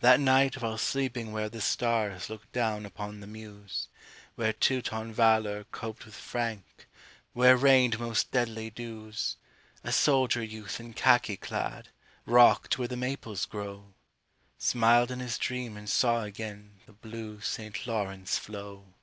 [0.00, 3.88] That night while sleeping where the stars Look down upon the Meuse,
[4.34, 6.88] Where Teuton valor coped with Frank,
[7.34, 9.36] Where rained most deadly dews,
[9.84, 11.90] A soldier youth in khaki clad,
[12.24, 13.92] Rock'd where the Maples grow,
[14.56, 17.86] Smiled in his dream and saw again The blue St.
[17.86, 18.94] Lawrence flow.